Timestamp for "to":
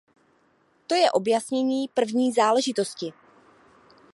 0.87-0.95